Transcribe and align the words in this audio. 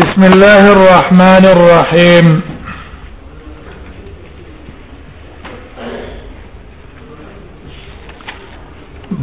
بسم 0.00 0.22
الله 0.32 0.62
الرحمن 0.76 1.44
الرحيم 1.56 2.26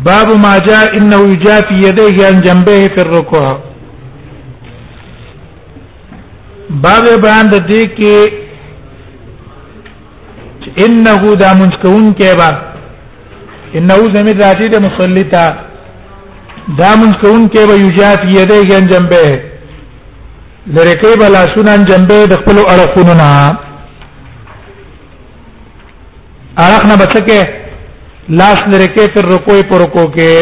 باب 0.10 0.28
ما 0.46 0.56
جاء 0.70 0.88
انه 0.98 1.22
يجافي 1.34 1.76
يديه 1.88 2.16
عن 2.30 2.36
جنبه 2.48 2.80
في 2.94 3.00
الركوع 3.06 3.48
باب 6.86 7.04
بیان 7.26 7.46
د 7.54 7.56
دې 7.70 7.84
کې 7.98 8.20
انه 10.86 11.22
دا 11.44 11.52
منسكون 11.60 12.06
کې 12.20 12.32
با 12.40 12.50
انه 13.78 13.98
زمي 14.16 14.34
ذاتي 14.44 14.68
د 14.76 14.78
مصلي 14.88 15.24
تا 15.34 15.46
دا 16.80 16.92
منسكون 17.02 17.44
کې 17.54 17.62
به 17.68 17.76
يجافي 17.88 18.30
يديه 18.40 18.70
عن 18.78 18.88
جنبه 18.94 19.47
لری 20.76 20.94
کوي 21.02 21.16
بلا 21.20 21.42
سنن 21.56 21.84
جنبه 21.88 22.16
د 22.30 22.34
خپل 22.40 22.58
اړخونو 22.62 23.14
نه 23.18 23.26
اړخ 26.64 26.82
نه 26.88 26.96
بچکه 27.02 27.38
لاس 28.40 28.60
لری 28.72 28.88
کوي 28.96 29.06
پر 29.18 29.26
رکوع 29.34 29.60
پر 29.70 29.78
رکوع 29.82 30.04
کې 30.16 30.34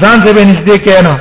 ځان 0.00 0.16
ته 0.24 0.30
نږدې 0.32 0.78
کېنه 0.86 1.14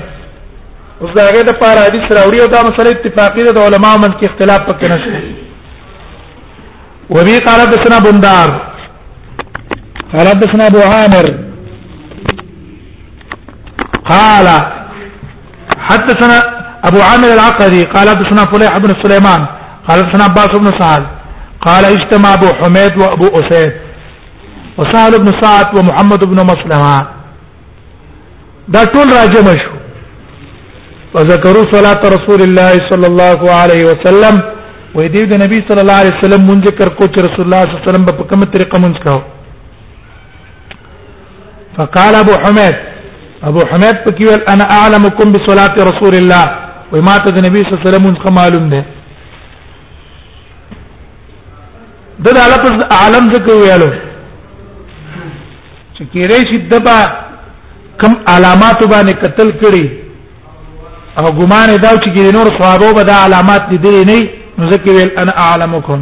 اوس 1.02 1.14
دا 1.18 1.22
هغه 1.30 1.42
د 1.50 1.52
پاره 1.60 1.82
حدیث 1.88 2.06
راوړي 2.18 2.40
او 2.46 2.50
دا 2.54 2.60
مسله 2.70 2.90
اتفاقی 2.94 3.42
ده 3.50 3.54
د 3.58 3.60
علماو 3.66 3.98
من 4.06 4.10
کې 4.16 4.24
اختلاف 4.30 4.60
پکې 4.70 4.88
نشته 4.94 5.18
وبي 7.18 7.38
قال 7.50 7.60
حدثنا 7.66 7.98
بندار 8.08 8.50
قال 10.16 10.26
حدثنا 10.32 10.64
ابو 10.74 10.82
عامر 10.88 11.26
قال 14.10 14.48
حدثنا 15.90 16.38
ابو 16.90 17.00
عامر 17.08 17.30
العقدي 17.38 17.82
قال 17.94 18.06
حدثنا 18.14 18.44
فليح 18.52 18.74
بن 18.84 18.92
سليمان 19.04 19.42
قال 19.88 19.96
حدثنا 20.06 20.24
عباس 20.30 20.52
بن 20.62 20.70
سعد 20.80 21.04
قال 21.66 21.84
اجتمع 21.96 22.30
ابو 22.38 22.48
حميد 22.60 22.94
وابو 23.02 23.28
اسيد 23.40 23.72
وسهل 24.78 25.14
بن 25.24 25.30
سعد 25.42 25.68
ومحمد 25.78 26.22
بن 26.32 26.40
مسلمه 26.52 26.94
دا 28.74 28.82
ټول 28.94 29.08
راجم 29.22 29.48
شو 29.62 29.74
وذكروا 31.16 31.70
صلاه 31.76 32.02
رسول 32.16 32.40
الله 32.48 32.74
صلى 32.92 33.08
الله 33.12 33.40
عليه 33.62 33.84
وسلم 33.92 34.36
ويدي 34.96 35.24
د 35.32 35.34
نبی 35.44 35.58
صلی 35.68 35.82
الله 35.84 35.98
علیه 36.02 36.16
وسلم 36.20 36.42
مونږ 36.50 36.60
ذکر 36.70 36.90
کو 36.98 37.04
چې 37.14 37.20
رسول 37.28 37.44
الله 37.46 37.62
صلی 37.64 37.70
الله 37.74 37.82
علیه 37.82 37.90
وسلم 37.90 38.06
په 38.08 38.24
کومه 38.30 38.46
طریقه 38.54 38.78
مونږ 38.84 38.96
کاو 39.06 39.20
فقال 41.78 42.14
ابو 42.24 42.34
حميد 42.44 42.76
ابو 43.50 43.62
حمید 43.72 43.98
پکې 44.06 44.24
ویل 44.28 44.42
انا 44.52 44.64
اعلمکم 44.76 45.28
بصلاه 45.34 45.76
رسول 45.90 46.14
الله 46.20 46.46
و 46.92 46.94
ما 47.08 47.16
ته 47.24 47.30
د 47.34 47.36
نبی 47.46 47.60
صلی 47.64 47.72
الله 47.72 47.82
علیه 47.82 47.90
وسلم 47.90 48.06
معلوم 48.38 48.66
ده 48.70 48.82
د 52.28 52.30
لفظ 52.38 52.78
عالم 53.00 53.34
څخه 53.34 53.52
ویلو 53.52 53.90
چې 55.96 56.04
کېرې 56.14 56.48
شي 56.52 56.58
دبا 56.72 57.00
کم 58.04 58.14
علامات 58.34 58.80
باندې 58.94 59.14
قتل 59.24 59.50
کړي 59.62 59.86
او 61.20 61.32
ګمان 61.40 61.68
دا 61.84 61.90
چې 61.90 62.10
ګینې 62.16 62.34
نور 62.38 62.46
صحابه 62.60 62.90
به 63.00 63.04
دا 63.10 63.16
علامات 63.26 63.62
لیدلې 63.74 64.04
نه 64.12 64.22
نو 64.58 64.64
ځکه 64.72 64.90
ویل 64.96 65.12
انا 65.26 65.32
اعلمکم 65.44 66.00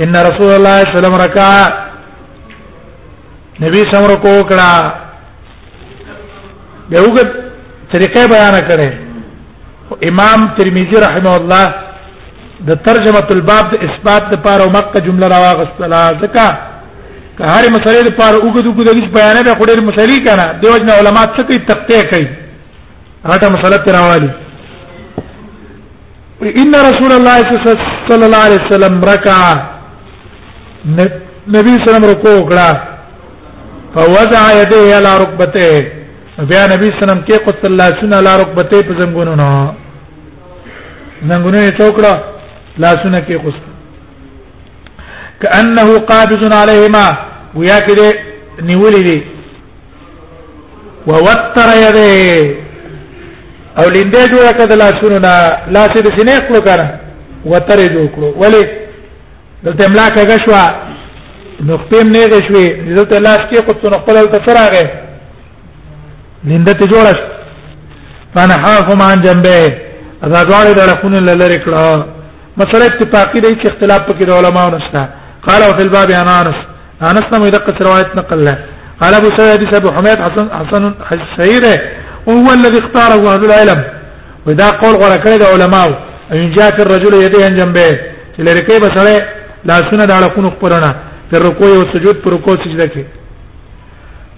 ان 0.00 0.16
رسول 0.28 0.50
الله 0.58 0.58
صلی 0.58 0.58
الله 0.58 0.72
علیه 0.74 0.96
وسلم 0.98 1.14
رکع 1.24 1.52
نبی 3.64 3.80
څمر 3.94 4.10
کو 4.26 4.36
کړه 4.52 4.70
به 6.90 6.98
وګت 7.04 7.28
طریقې 7.92 8.24
بیان 8.34 8.54
کړي 8.68 8.90
امام 10.10 10.40
ترمذی 10.58 10.98
رحمه 11.06 11.34
الله 11.40 11.64
د 12.68 12.78
ترجمه 12.88 13.26
الباب 13.34 13.64
د 13.72 13.84
اثبات 13.86 14.24
لپاره 14.34 14.64
مکه 14.76 14.98
جمله 15.06 15.26
راوغستلا 15.34 16.02
ځکه 16.22 16.46
که 17.38 17.44
هر 17.54 17.64
مسلې 17.74 18.02
لپاره 18.08 18.36
وګد 18.46 18.66
وګد 18.68 18.88
د 18.88 19.12
بیان 19.18 19.36
به 19.48 19.54
خوري 19.60 19.80
مسلې 19.88 20.16
کنه 20.28 20.46
دیو 20.60 20.76
جن 20.78 20.90
علما 20.98 21.24
څه 21.34 21.40
کوي 21.48 21.58
تقطیع 21.72 22.02
کوي 22.12 22.28
راته 23.32 23.48
مسله 23.56 23.76
تراوالي 23.88 24.30
ان 26.62 26.72
رسول 26.90 27.12
الله 27.18 27.38
صلی 28.08 28.26
الله 28.28 28.42
علیه 28.48 28.62
وسلم 28.66 28.94
رکع 29.12 29.40
نبی 30.92 31.04
صلی 31.04 31.54
الله 31.54 31.60
علیه 31.78 31.90
وسلم 31.90 32.04
رکوع 32.14 32.38
کړه 32.48 32.70
فوضع 33.94 34.42
يديه 34.60 34.96
على 34.96 35.12
ركبتيه 35.22 36.03
بیا 36.38 36.60
نبی 36.70 36.86
سلام 37.00 37.18
کې 37.26 37.38
قط 37.46 37.64
الله 37.66 37.84
سن 38.00 38.12
الله 38.12 38.36
رکبته 38.36 38.82
په 38.86 38.94
زنګونو 39.00 39.34
نه 39.34 39.74
زنګونو 41.30 41.58
یې 41.58 41.70
ټوکړه 41.80 42.12
لاسونه 42.84 43.20
کې 43.20 43.34
قص 43.34 43.54
کانه 45.42 45.98
قابض 46.08 46.42
علیهما 46.60 47.04
ویا 47.58 47.78
کې 47.80 48.18
نیولې 48.70 49.02
دي 49.10 49.18
ووتر 51.06 51.68
یده 51.84 52.10
او 53.78 53.86
لیندې 53.88 54.28
جوړه 54.32 54.52
کړه 54.58 54.76
لاسونو 54.82 55.18
نه 55.18 55.34
لاسې 55.72 55.98
د 56.02 56.08
سینې 56.16 56.34
خپل 56.44 56.58
کړه 56.64 56.88
وترې 57.50 57.86
جوړ 57.94 58.06
کړو 58.16 58.34
ولی 58.40 58.62
دلته 59.64 59.84
املاک 59.86 60.18
هغه 60.18 60.36
شو 60.46 61.64
نو 61.66 61.78
په 61.90 62.02
نه 62.12 62.26
غشوي 62.32 62.66
دلته 62.94 63.18
لاس 63.28 63.40
کې 63.50 63.66
قط 63.66 63.84
نو 63.90 64.02
خپل 64.04 64.26
تفراغه 64.36 64.84
ننده 66.48 66.72
ته 66.72 66.86
جوړه 66.92 67.14
فانا 68.34 68.54
حاكم 68.64 68.98
عن 69.08 69.20
جنبه 69.26 69.56
اذا 70.26 70.40
دوار 70.48 70.66
درخون 70.80 71.14
للری 71.28 71.58
کړه 71.64 72.06
مسله 72.60 72.84
اتفاقی 72.88 73.40
دی 73.44 73.50
چې 73.60 73.66
اختلاف 73.72 74.00
پکې 74.08 74.24
د 74.26 74.30
علماو 74.38 74.68
نشته 74.76 75.02
قال 75.48 75.60
وفي 75.68 75.82
الباب 75.86 76.08
عن 76.20 76.28
انس 76.40 76.58
انس 77.10 77.26
نو 77.40 77.48
دقه 77.56 77.76
روایت 77.88 78.10
نقل 78.20 78.40
له 78.44 78.54
قال 79.00 79.12
ابو 79.20 79.28
سعيد 79.36 79.74
ابو 79.80 79.88
حميد 79.96 80.18
حسن 80.26 80.46
حسن 80.58 80.82
الشهيره 81.12 81.74
وهو 82.26 82.48
الذي 82.58 82.78
اختاره 82.80 83.22
اهل 83.34 83.42
العلم 83.46 83.80
ودا 84.46 84.68
قول 84.82 84.94
غره 85.02 85.18
کړی 85.24 85.36
د 85.42 85.44
علماو 85.52 85.90
ان 86.34 86.46
جاء 86.56 86.74
الرجل 86.84 87.12
يديه 87.26 87.48
جنبه 87.58 87.88
چې 88.36 88.40
لری 88.46 88.60
کې 88.66 88.82
بسړې 88.84 89.18
لاسونه 89.68 90.04
داړه 90.12 90.28
کو 90.34 90.40
نو 90.44 90.50
پرونه 90.62 90.90
تر 91.32 91.42
رکوع 91.46 91.68
او 91.76 91.84
سجود 91.92 92.16
پر 92.24 92.30
رکوع 92.36 92.54
سجده 92.64 92.84
کې 92.92 93.04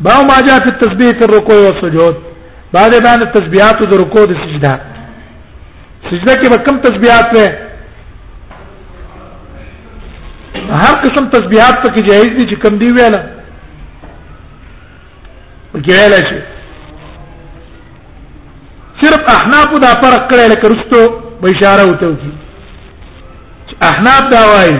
باو 0.04 0.22
ما 0.28 0.40
جاء 0.46 0.58
في 0.58 0.68
التسبيح 0.70 1.22
الركوع 1.22 1.56
والسجود 1.56 2.16
بعد 2.74 2.90
بيان 2.90 3.22
التسبيحات 3.22 3.82
و 3.82 3.84
رکوع 3.96 4.22
و 4.22 4.26
سجده 4.26 4.80
سجده 6.10 6.34
کې 6.36 6.48
به 6.50 6.56
کم 6.66 6.78
تسبیحات 6.86 7.36
وې 7.36 7.46
هر 10.70 10.94
قسم 11.04 11.28
تسبیحات 11.36 11.80
پکې 11.86 12.02
جایز 12.08 12.26
دي 12.26 12.46
چې 12.50 12.60
کم 12.62 12.78
دی 12.78 12.90
ویلا 12.92 13.22
پکې 15.74 15.88
ویلا 15.88 16.20
شي 16.30 16.40
صرف 19.02 19.30
احناف 19.36 19.80
دا 19.82 19.92
فرق 20.02 20.28
کړی 20.32 20.50
لکه 20.50 20.68
رستو 20.74 21.20
به 21.42 21.50
اشاره 21.50 21.90
وته 21.90 22.16
کی 23.68 23.76
احناف 23.82 24.30
دا 24.32 24.44
وایي 24.48 24.76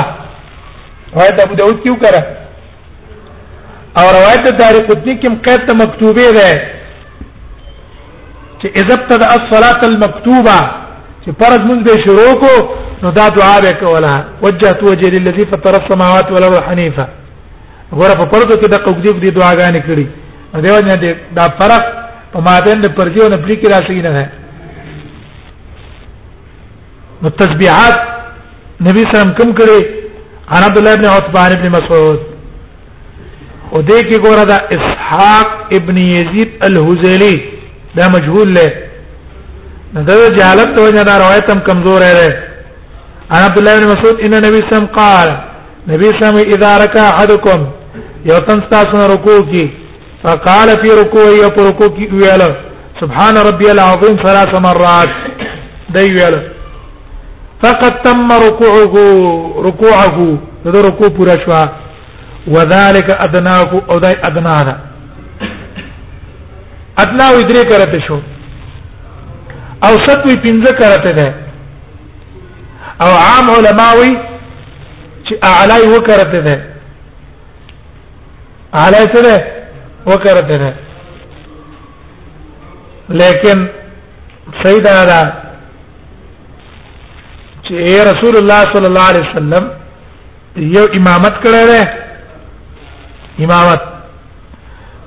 روایت 1.16 1.42
ابو 1.46 1.54
داود 1.64 1.82
کیو 1.88 1.94
کرا 2.04 2.22
او 4.00 4.04
روایت 4.18 4.52
دارقطنی 4.58 5.14
کې 5.20 5.28
مقید 5.38 5.66
ته 5.70 5.74
مکتوبه 5.84 6.28
ده 6.40 6.48
چې 8.62 8.68
اذا 8.80 8.94
ابتدا 9.00 9.26
الصلاه 9.38 9.80
المكتوبه 9.90 10.56
چې 11.24 11.30
فرض 11.42 11.60
مونږ 11.70 11.78
به 11.86 11.94
شروع 12.06 12.32
کو 12.42 12.52
نو 13.04 13.10
دا 13.18 13.26
دعا 13.38 13.54
به 13.64 13.72
کوله 13.82 14.12
وجهت 14.46 14.80
وجهي 14.90 15.10
للذي 15.14 15.46
فطر 15.52 15.74
السماوات 15.82 16.28
والارض 16.32 16.60
حنيفا 16.68 17.06
غره 17.98 18.14
په 18.20 18.26
پردو 18.32 18.54
کې 18.54 18.68
د 18.74 18.84
کوګدي 18.84 19.12
دي 19.24 19.30
دعاګانې 19.38 19.80
کړې 19.86 20.06
دیو 20.62 20.78
نه 20.90 20.94
دي 21.02 21.10
دا 21.38 21.44
فرق 21.60 21.82
په 22.34 22.40
مابین 22.46 22.80
د 22.84 22.94
پردیو 22.98 23.28
نه 23.32 23.36
پلی 23.44 23.56
کې 23.62 23.68
راځي 23.70 24.02
نه 24.06 24.30
نو 27.22 27.30
تسبيحات 27.30 27.96
نبی 28.88 29.02
سلام 29.14 29.32
کم 29.40 29.54
کړي 29.54 29.86
عن 30.56 30.62
عبد 30.68 30.78
الله 30.78 30.96
بن 30.96 31.04
عثمان 31.04 31.62
بن 31.62 31.70
مسعود 31.76 32.20
او 33.72 33.82
دې 33.82 34.00
کې 34.08 34.22
ګوره 34.26 34.44
دا 34.46 34.58
اسحاق 34.76 35.50
ابن 35.78 35.98
يزيد 35.98 36.50
الهذلي 36.66 37.36
دا 37.96 38.08
مجهول 38.08 38.54
له 38.54 38.68
دا 40.06 40.28
جهالت 40.28 40.76
ته 40.76 40.82
وجه 40.82 41.02
دا 41.02 41.18
روایت 41.22 41.50
هم 41.52 41.60
کمزور 41.68 42.00
ہے 42.02 42.28
انا 43.32 43.44
عبد 43.46 43.58
الله 43.58 43.78
بن 43.80 43.84
مسعود 43.92 44.20
ان 44.26 44.30
نبی 44.44 44.60
سم 44.70 44.86
قال 44.96 45.30
نبی 45.88 46.10
سم 46.20 46.36
اذا 46.36 46.78
ركع 46.84 47.08
احدكم 47.10 47.66
يوتن 48.30 48.60
تاسن 48.70 49.02
رکوع 49.14 49.40
کی 49.52 49.70
فقال 50.24 50.68
في 50.82 50.88
ركوعه 51.00 51.44
او 51.44 51.50
پر 51.50 51.62
رکوع 51.68 51.88
کی 51.96 52.06
ویل 52.12 52.42
سبحان 53.00 53.36
ربي 53.48 53.70
العظيم 53.72 54.16
ثلاث 54.22 54.54
مرات 54.66 55.10
دی 55.94 56.08
ویل 56.14 56.36
فقد 57.62 58.02
تم 58.02 58.28
ركوعه 58.32 58.94
ركوعه 59.66 60.38
دا 60.64 60.80
رکوع 60.88 61.08
پورا 61.08 61.36
شو 61.44 61.52
وذلك 62.48 63.10
ادناك 63.10 63.70
او 63.90 63.98
دای 63.98 64.14
ادنا 64.24 64.62
ده 64.62 64.91
ادنا 67.00 67.26
و 67.30 67.40
درې 67.48 67.62
کرته 67.68 67.98
شو 68.08 68.14
او 69.86 69.92
سطوی 70.06 70.36
پنځه 70.44 70.72
کرته 70.80 71.12
ده 71.18 71.28
او 73.02 73.08
عام 73.24 73.46
علماوی 73.56 74.10
چې 75.26 75.34
اعلی 75.50 75.86
و 75.96 76.00
کرته 76.08 76.40
ده 76.46 76.56
اعلی 78.80 79.04
سره 79.12 79.62
و 80.06 80.10
کرته 80.24 80.56
ده 80.62 80.74
لیکن 83.20 83.66
سید 84.64 84.86
اعلی 84.86 85.22
چې 87.62 88.04
رسول 88.10 88.36
الله 88.36 88.62
صلی 88.74 88.86
الله 88.90 89.08
علیه 89.10 89.28
وسلم 89.32 89.64
یو 90.76 90.84
امامت 90.98 91.34
کړی 91.44 91.66
دی 91.70 91.84
امامت 93.44 93.91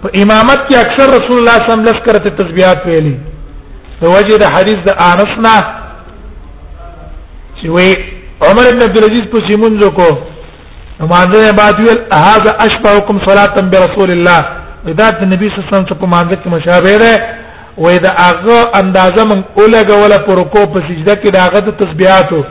په 0.04 0.08
امامت 0.22 0.66
کې 0.70 0.76
اکثر 0.86 1.08
رسول 1.18 1.38
الله 1.40 1.56
صلی 1.58 1.66
الله 1.66 1.68
علیه 1.68 1.68
وسلم 1.70 1.88
لسکره 1.88 2.36
تسبیحات 2.42 2.80
ویلي 2.88 3.16
توجه 4.02 4.38
د 4.44 4.52
حدیث 4.56 4.80
د 4.88 4.92
انس 5.12 5.32
نه 5.46 5.56
چې 7.60 7.66
وی 7.76 7.90
عمر 8.50 8.66
ابن 8.72 8.82
عبد 8.88 8.98
العزيز 9.02 9.26
په 9.34 9.46
سیمون 9.50 9.80
زکو 9.84 10.10
نمازه 11.00 11.54
بعد 11.62 11.76
ویل 11.86 12.02
هاذا 12.28 12.52
اشبهكم 12.68 13.18
صلاه 13.30 13.56
برسول 13.74 14.10
الله 14.18 14.42
اذا 14.92 15.06
النبي 15.24 15.50
صلی 15.50 15.58
الله 15.60 15.68
علیه 15.68 15.78
وسلم 15.78 16.02
په 16.04 16.08
مانګه 16.16 16.38
کې 16.42 16.50
مشابه 16.56 16.98
ده 17.04 17.14
وې 17.80 17.98
دا 18.06 18.12
هغه 18.26 18.58
اندازه 18.82 19.24
من 19.32 19.40
اولګه 19.60 19.94
ولا 20.04 20.20
پر 20.28 20.38
کو 20.54 20.66
په 20.74 20.80
سجده 20.90 21.16
کې 21.22 21.30
دا 21.36 21.40
هغه 21.48 21.60
د 21.66 21.72
تسبیحاتو 21.82 22.44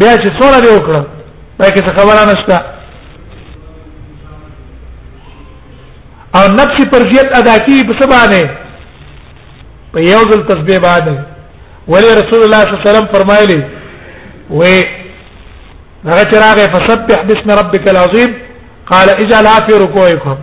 بیا 0.00 0.12
چې 0.22 0.28
څوره 0.38 0.58
دی 0.64 0.70
وکړه 0.76 1.00
دا 1.60 1.68
کې 1.74 1.96
خبره 1.98 2.22
نشته 2.32 2.56
او 6.36 6.42
نفس 6.58 6.78
پرزیت 6.92 7.28
ادا 7.38 7.56
کی 7.66 7.86
په 7.88 7.94
سبا 8.00 8.20
نه 8.32 8.42
په 9.92 9.98
یو 10.12 10.20
ځل 10.30 10.40
تسبیح 10.50 10.78
باندې 10.86 11.14
ولی 11.92 12.10
رسول 12.20 12.40
الله 12.44 12.60
صلی 12.62 12.72
الله 12.72 12.82
علیه 12.82 12.90
وسلم 12.90 13.12
فرمایلی 13.14 13.60
و 14.50 14.64
هغه 16.10 16.24
چراغه 16.32 16.64
فسبح 16.74 17.18
باسم 17.28 17.50
ربك 17.60 17.88
العظيم 17.90 18.30
قال 18.92 19.08
اجعلها 19.10 19.58
في 19.66 19.78
ركوعكم 19.84 20.36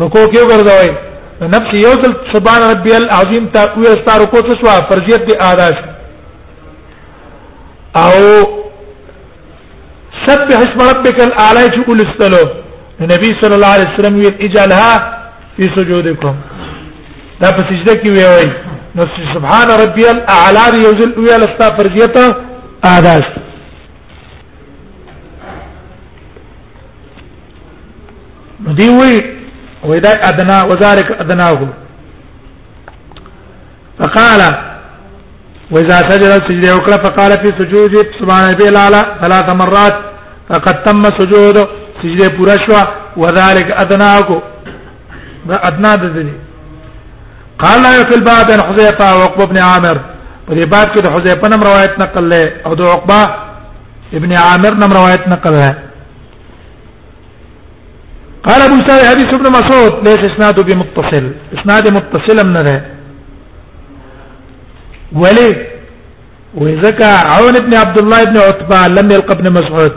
رکوع 0.00 0.26
کې 0.32 0.46
ګرځوي 0.50 1.07
نفس 1.46 1.74
یو 1.82 1.90
ځل 2.02 2.12
سبحان 2.34 2.62
ربی 2.62 2.92
العظیم 2.94 3.46
تا 3.52 3.64
کوی 3.74 3.84
ستاره 3.86 4.24
کو 4.30 4.36
څه 4.40 4.54
شو 4.60 4.86
فرضیت 4.88 5.26
دی 5.26 5.34
آداش 5.50 5.76
او 8.02 8.14
سبح 10.26 10.58
اسم 10.58 10.78
ربک 10.90 11.20
الاعلى 11.26 11.68
تقول 11.76 11.96
استلو 12.06 12.42
نبی 13.14 13.30
صلی 13.42 13.54
الله 13.54 13.66
علیه 13.76 13.88
وسلم 13.94 14.18
وی 14.18 14.26
اجلها 14.40 14.96
فی 15.56 15.62
سجودکم 15.76 16.34
دا 17.40 17.52
په 17.52 17.62
سجده 17.68 17.96
کې 18.02 18.08
وی 18.08 18.24
وی 18.24 18.52
نو 18.94 19.06
سبحان 19.38 19.70
ربی 19.84 20.08
الاعلى 20.14 20.82
یو 20.84 20.92
ځل 20.92 21.16
وی 21.18 21.24
لستا 21.46 21.68
فرضیت 21.78 22.18
آداش 22.96 23.34
دی 28.78 28.88
وی 28.94 29.18
ودا 29.84 30.28
ادنا 30.28 30.62
وذلك 30.64 31.10
ادناه 31.12 31.68
فقال 34.00 34.40
واذا 35.70 35.98
سجد 35.98 36.30
سجد 36.48 36.70
وكلا 36.72 36.96
فقال 37.02 37.32
في 37.32 37.48
سجوده 37.58 38.10
سبحان 38.20 38.52
ربي 38.54 38.68
الاعلى 38.68 39.00
ثلاث 39.22 39.50
مرات 39.54 39.98
فقد 40.50 40.82
تم 40.82 41.02
سجوده 41.02 41.66
سجده 42.02 42.28
پورا 42.38 42.56
شو 42.68 42.78
وذلك 43.16 43.66
ادناه 43.80 44.28
دا 45.46 45.58
ادنا 45.68 45.94
دي 45.96 46.32
قال 47.58 47.82
لا 47.82 48.00
يقل 48.00 48.24
بعد 48.24 48.50
ان 48.50 48.60
حذيفه 48.62 49.16
وعقبه 49.16 49.44
بن 49.44 49.58
عامر 49.58 50.00
ودي 50.48 50.66
بعد 50.66 50.86
كده 50.96 51.10
حذيفه 51.10 51.48
نم 51.48 51.62
روایت 51.62 51.98
نقل 51.98 52.28
له 52.28 52.44
او 52.66 52.74
دو 52.74 52.84
عقبه 52.86 53.34
ابن 54.14 54.32
عامر 54.36 54.72
نم 54.74 54.92
روایت 54.92 55.28
نقل 55.28 55.52
له 55.52 55.74
قال 58.48 58.60
ابو 58.62 58.74
سعيد 58.86 59.02
حديث 59.12 59.30
ابن 59.34 59.46
مسعود 59.58 59.94
ليس 60.08 60.18
اسناده 60.32 60.62
بمتصل 60.68 61.24
اسناد 61.60 61.88
متصل 61.96 62.46
من 62.46 62.52
ده 62.52 62.82
ولي 65.22 65.52
وذكى 66.54 67.12
عون 67.32 67.56
ابن 67.56 67.74
عبد 67.74 67.98
الله 67.98 68.22
ابن 68.22 68.36
عتبة 68.36 68.86
لم 69.00 69.10
يلقى 69.10 69.34
ابن 69.34 69.52
مسعود 69.52 69.92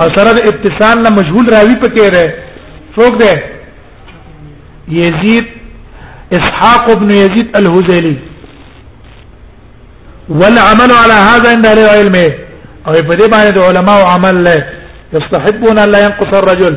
او 0.00 0.08
سره 0.16 0.38
اتصال 0.50 0.96
نه 1.02 1.10
مشغول 1.18 1.44
راوي 1.54 1.74
پکې 1.82 2.06
ره 2.16 2.26
څوک 2.96 3.12
ده 3.22 3.32
يزيد 4.88 5.44
اسحاق 6.38 6.90
ابن 6.90 7.10
يزيد 7.10 7.46
الهذلي 7.58 8.16
والعمل 10.28 10.90
على 11.02 11.12
هذا 11.28 11.46
عند 11.54 11.66
اهل 11.66 11.78
العلم 11.84 12.16
او 12.86 12.92
په 13.08 13.14
دې 13.18 13.28
باندې 13.32 13.58
علماء 13.68 13.98
عمل 14.12 14.36
له 14.44 14.58
يستحبون 15.14 15.78
لا 15.92 15.98
ينقص 16.06 16.30
الرجل 16.38 16.76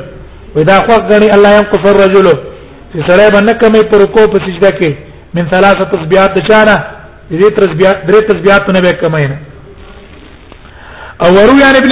ودا 0.55 0.75
خو 0.87 0.95
غني 1.09 1.27
الله 1.35 1.49
ينقف 1.57 1.83
الرجل 1.91 2.27
چې 2.93 2.99
سره 3.07 3.29
باندې 3.33 3.53
کمه 3.61 3.81
پر 3.91 4.01
کو 4.13 4.27
په 4.31 4.37
سجده 4.45 4.71
کې 4.79 4.89
من 5.35 5.43
ثلاثه 5.53 5.83
تسبيحات 5.93 6.35
چانه 6.49 6.75
دې 7.31 7.49
تسبيحات 7.59 7.97
درې 8.07 8.19
تسبيحات 8.29 8.69
نه 8.75 8.79
به 8.85 8.91
کمه 8.91 9.27
نه 9.31 9.37
او 11.23 11.27
وروي 11.37 11.63
عن 11.69 11.75
ابن 11.81 11.91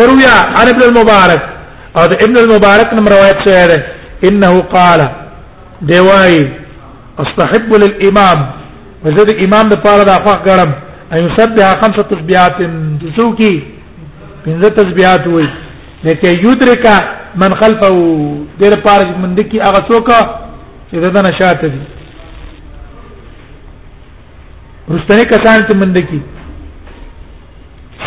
وروي 0.00 0.26
عن 0.60 0.66
ابن 0.72 0.82
المبارك 0.88 1.42
او 1.96 2.02
ابن 2.26 2.36
المبارك 2.44 2.88
نم 2.96 3.06
روایت 3.14 3.38
شوی 3.44 3.66
ده 3.70 3.78
انه 4.28 4.52
قال 4.76 5.00
دیوای 5.90 6.36
استحب 7.22 7.70
للامام 7.82 8.38
وزد 9.04 9.30
امام 9.46 9.66
د 9.68 9.74
پاره 9.84 10.04
د 10.08 10.10
افق 10.18 10.38
ګرم 10.48 10.70
اي 11.12 11.18
يسبح 11.26 11.68
خمسه 11.82 12.02
تسبيحات 12.12 12.54
تسوكي 13.16 13.54
بنزه 14.46 14.68
تسبيحات 14.68 15.26
وي 15.26 15.48
لکه 16.04 16.28
يدرك 16.44 16.86
من 17.36 17.54
خلفه 17.60 17.90
دیر 18.60 18.74
پار 18.84 19.02
من 19.22 19.34
دکی 19.36 19.60
هغه 19.60 19.80
څوک 19.88 20.08
چې 20.90 20.94
ددنه 21.04 21.38
شاته 21.40 21.68
دي 21.68 21.80
رستنه 24.94 25.24
کسان 25.32 25.62
ته 25.68 25.76
من 25.84 25.92
دکی 25.92 26.20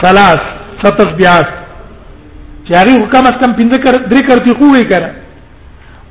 ثلاث 0.03 0.39
ست 0.84 0.98
تسبيحات 0.98 1.46
جاری 2.70 2.91
حکم 3.03 3.25
اس 3.25 3.46
کم 3.46 3.53
پنځه 3.53 3.77
کر 3.77 3.94
درې 4.12 4.22
کرتی 4.29 4.53
خو 4.60 4.72
وی 4.74 4.84
کړه 4.84 5.12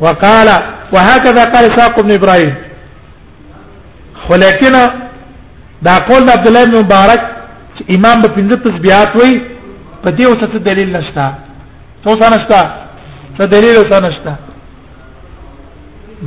وقال 0.00 0.48
وهكذا 0.92 1.44
قال 1.56 1.70
ساق 1.78 1.98
ابن 1.98 2.10
ابراهيم 2.14 2.54
ولكن 4.30 4.72
دا 5.82 5.98
قول 5.98 6.30
عبد 6.30 6.46
الله 6.46 6.64
بن 6.64 6.76
مبارک 6.76 7.20
امام 7.90 8.22
په 8.22 8.28
پنځه 8.28 8.56
تسبيحات 8.68 9.16
وای 9.16 9.34
په 10.04 10.10
دې 10.10 10.26
وسه 10.26 10.58
دلیل 10.70 10.96
نشته 10.96 11.32
تو 12.04 12.14
نشته 12.20 12.83
څه 13.36 13.42
دلیل 13.54 13.76
وسنشته 13.82 14.32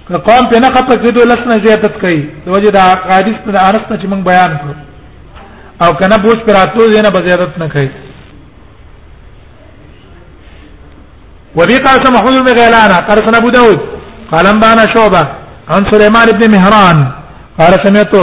که 0.09 0.17
قوم 0.29 0.45
په 0.51 0.59
نه 0.65 0.71
خبر 0.79 0.97
کېدو 1.05 1.23
لسنه 1.33 1.57
زیادت 1.69 1.95
کوي 2.05 2.21
د 2.45 2.49
وجه 2.57 2.71
د 2.71 2.77
حدیث 3.13 3.39
د 3.55 3.57
انس 3.69 4.01
چې 4.01 4.07
موږ 4.13 4.23
بیان 4.33 4.53
کړو 4.61 4.86
او 5.85 5.93
کنه 5.95 6.19
پوس 6.19 6.37
پر 6.47 6.57
اتلو 6.57 6.89
دینه 6.89 7.11
به 7.11 7.23
زیادت 7.29 7.59
نه 7.59 7.69
کوي 7.69 7.91
وبي 11.57 11.79
قاسم 11.79 12.13
محمود 12.15 12.45
بن 12.45 12.53
غيلان 12.55 12.93
قال 13.09 13.19
سنا 13.27 13.39
ابو 13.39 13.51
داود 13.51 13.81
قال 14.33 14.47
انبانا 14.47 14.87
شعبه 14.95 15.27
عن 15.69 15.85
سليمان 15.91 16.27
بن 16.41 16.51
مهران 16.51 17.13
قال 17.59 17.73
سمعت 17.85 18.15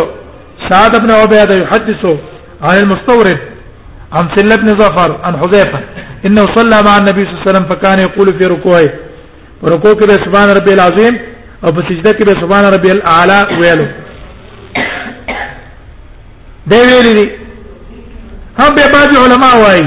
سعد 0.69 0.97
بن 1.01 1.11
عبيده 1.11 1.55
يحدث 1.63 2.03
عن 2.61 2.75
المستورد 2.77 3.39
عن 4.13 4.27
سلة 4.35 4.55
بن 4.55 4.67
ظفر 4.77 5.19
عن 5.23 5.37
حذيفه 5.37 5.79
انه 6.25 6.45
صلى 6.57 6.83
مع 6.87 6.97
النبي 6.97 7.21
صلى 7.25 7.29
الله 7.33 7.41
عليه 7.41 7.51
وسلم 7.51 7.65
فكان 7.69 7.99
يقول 7.99 8.27
في 8.37 8.45
ركوعه 8.53 8.89
ركوع 9.73 9.93
کې 9.93 10.23
سبحان 10.25 10.49
ربي 10.49 10.73
العظيم 10.73 11.13
او 11.65 11.71
په 11.71 11.81
سجده 11.89 12.13
کې 12.13 12.41
سبحان 12.41 12.65
ربي 12.73 12.91
الاعلى 12.91 13.39
ویلو 13.61 13.87
دی 16.69 16.77
ویلي 16.89 17.42
هم 18.61 18.69
به 18.77 18.83
بعض 18.95 19.11
علما 19.23 19.51
وایي 19.63 19.85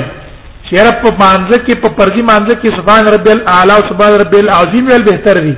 چې 0.69 0.75
رب 0.87 1.01
په 1.03 1.11
مانزه 1.23 1.57
کې 1.67 1.75
په 1.83 1.89
پردي 1.99 2.23
مانزه 2.31 2.55
کې 2.63 2.71
سبحان 2.79 3.09
رب 3.15 3.29
الاعلى 3.35 3.73
او 3.77 3.83
سبحان 3.91 4.13
رب 4.23 4.35
العظیم 4.45 4.85
ویل 4.91 5.05
بهتر 5.09 5.39
دي 5.45 5.55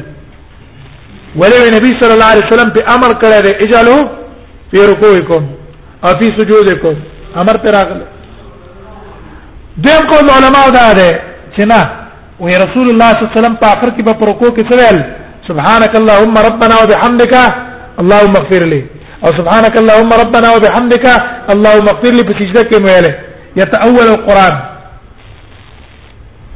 ولې 1.41 1.67
نبی 1.77 1.91
صلی 2.01 2.15
الله 2.17 2.31
علیه 2.35 2.47
وسلم 2.51 2.71
په 2.77 2.81
امر 2.97 3.11
کړی 3.23 3.41
دی 3.47 3.53
اجلو 3.65 3.97
فی 4.71 4.79
رکوعکم 4.93 5.45
او 6.05 6.11
فی 6.19 6.27
سجودکم 6.39 6.97
امر 7.43 7.57
پر 7.65 7.73
راغله 7.79 8.07
دیم 9.87 10.03
کول 10.11 10.31
علما 10.37 10.63
دا 10.77 10.93
ده 11.01 11.09
چې 11.57 11.63
نه 11.73 11.81
وی 12.43 12.55
رسول 12.65 12.89
الله 12.91 13.11
صلی 13.11 13.21
الله 13.25 13.33
علیه 13.33 13.37
وسلم 13.41 13.57
په 13.63 13.67
اخر 13.75 13.89
کې 13.97 14.03
په 14.09 14.27
رکوع 14.33 14.51
کې 14.57 14.73
سوال 14.73 15.05
سبحانك 15.49 15.95
اللهم 16.01 16.39
ربنا 16.49 16.75
وبحمدك 16.83 17.35
اللهم 18.01 18.35
اغفر 18.43 18.65
لي 18.73 18.83
او 19.25 19.31
سبحانك 19.39 19.75
اللهم 19.83 20.11
ربنا 20.23 20.49
وبحمدك 20.57 21.07
اللهم 21.55 21.87
اغفر 21.93 22.13
لي 22.19 22.23
بسجده 22.29 22.63
کې 22.71 22.79
ویله 22.85 23.13
يتأول 23.61 24.09
القرآن 24.15 24.55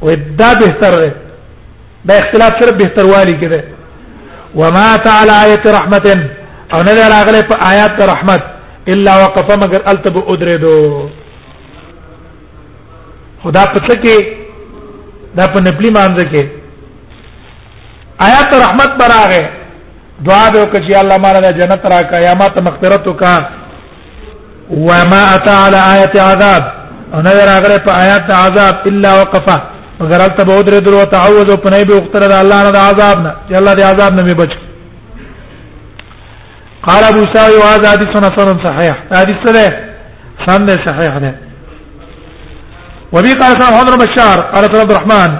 ودا 0.05 0.49
بهتر 0.61 0.93
ده 1.05 1.13
دا 2.07 2.13
اختلاف 2.21 2.51
صرف 2.59 2.73
بهتر 2.81 3.05
والی 3.13 3.33
کې 3.41 3.47
ده 3.53 3.61
وما 4.59 4.85
تعالى 5.07 5.33
آية 5.45 5.65
رحمة 5.79 6.07
او 6.73 6.79
نه 6.87 6.91
راغله 7.15 7.41
په 7.49 7.55
آیات 7.71 8.01
رحمت 8.13 8.41
الا 8.93 9.13
وقف 9.23 9.49
مگر 9.63 9.81
التب 9.91 10.15
ادریدو 10.31 11.09
خدا 13.43 13.63
پته 13.73 13.95
کې 14.03 14.25
دا 15.37 15.45
په 15.53 15.59
نپلی 15.65 15.89
مانځ 15.97 16.17
کې 16.31 16.43
آیات 18.27 18.49
رحمت 18.63 18.89
براغه 19.01 19.43
دعا 20.19 20.49
به 20.53 20.59
وکړه 20.61 20.79
چې 20.87 20.93
الله 21.01 21.17
مال 21.17 21.35
د 21.41 21.57
جنت 21.59 21.81
راکا 21.93 22.17
یا 22.21 22.33
ما 22.33 22.47
ته 22.49 22.61
مغفرت 22.61 23.07
وکا 23.07 23.37
وما 24.71 25.23
اتى 25.35 25.55
على 25.65 25.79
ايه 25.93 26.13
عذاب 26.29 26.63
انا 27.13 27.29
راغره 27.33 27.77
په 27.85 27.91
آیات 28.03 28.31
عذاب 28.31 28.75
الا 28.87 29.21
وقفه 29.21 29.61
مگر 29.99 30.21
البته 30.21 30.43
به 30.45 30.63
درې 30.71 30.79
درو 30.85 31.03
تعوذ 31.05 31.49
او 31.49 31.57
پنه 31.57 31.83
به 31.85 31.93
وختره 31.95 32.27
د 32.27 32.31
الله 32.33 32.63
نه 32.63 32.71
د 32.77 32.77
عذاب 32.89 33.19
نه 33.21 33.33
چې 33.49 33.55
الله 33.55 33.73
د 33.73 33.81
عذاب 33.81 34.13
نه 34.13 34.23
مې 34.23 34.35
بچ 34.41 34.49
قال 36.87 37.03
ابو 37.03 37.23
سعيد 37.33 37.55
وهذا 37.61 37.89
حديث 37.91 38.07
حسن 38.15 38.57
صحيح 38.67 38.95
حديث 39.11 39.35
سره 39.45 39.69
سند 40.47 40.69
صحيح 40.69 41.17
ده 41.17 41.35
وبي 43.13 43.33
قال 43.33 43.61
سلام 43.61 43.73
حضر 43.79 43.95
بشار 44.05 44.37
قال 44.51 44.63
عبد 44.65 44.91
الرحمن 44.91 45.31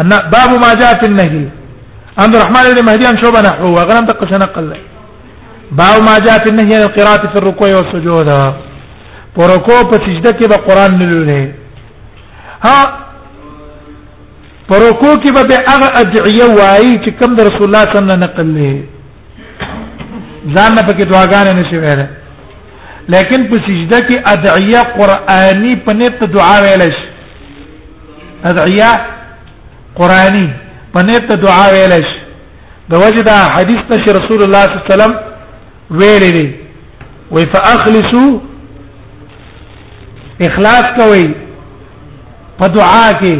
ان 0.00 0.08
باب 0.08 0.50
ما 0.62 0.74
جاء 0.80 1.00
في 1.00 1.06
النهي 1.06 1.46
عبد 2.22 2.34
الرحمن 2.36 2.64
بن 2.74 2.84
مهدي 2.84 3.06
عن 3.06 3.18
شعبة 3.22 3.40
نحوه 3.48 3.70
وغنم 3.72 4.04
دق 4.10 4.22
نقل 4.44 4.70
باو 5.78 5.96
ما 6.08 6.18
جاء 6.24 6.38
في 6.44 6.48
النهي 6.50 6.74
عن 6.76 6.82
القراءة 6.88 7.22
في 7.32 7.36
الركوع 7.40 7.68
والسجود 7.76 8.28
پرکو 9.36 9.84
په 9.92 9.96
سجده 9.96 10.30
کې 10.32 10.48
به 10.48 10.56
قران 10.56 10.90
نلولې 10.98 11.48
ها 12.66 12.76
پرکو 14.68 15.10
کې 15.22 15.30
به 15.36 15.42
هغه 15.72 15.88
ادعیه 16.00 16.44
وایي 16.58 16.94
چې 17.04 17.10
کوم 17.20 17.34
د 17.34 17.40
رسول 17.48 17.62
الله 17.66 17.80
صلی 17.84 17.98
الله 17.98 18.00
علیه 18.00 18.00
وسلم 18.00 18.20
نقل 18.26 18.46
لې 18.54 18.72
ځان 20.56 20.74
نه 20.74 20.82
پکې 20.82 21.04
دعاګانې 21.10 21.52
نشي 21.56 21.78
ویل 21.78 22.06
لیکن 23.08 23.46
په 23.50 23.56
سجده 23.66 24.00
کې 24.08 24.32
ادعیه 24.32 24.82
قرآنی 24.98 25.76
په 25.86 25.92
نیت 25.92 26.24
دعا 26.24 26.56
ویل 26.62 26.82
شي 26.82 27.06
ادعیه 28.44 28.90
قرآنی 29.94 30.46
پنيت 30.94 31.32
دعا 31.42 31.66
ویل 31.72 31.92
شي 32.10 32.16
د 32.92 32.94
وجدا 33.02 33.36
حدیث 33.54 33.80
ته 33.90 33.98
رسول 34.18 34.40
الله 34.44 34.62
صلی 34.66 34.74
الله 34.74 34.74
علیه 34.76 34.92
وسلم 34.94 35.12
ویل 36.00 36.24
دي 36.36 36.46
وي 37.30 37.44
فاخلصوا 37.54 38.30
اخلاص 40.48 40.86
کوي 40.98 41.24
په 42.60 42.66
دعا 42.76 43.08
کې 43.22 43.34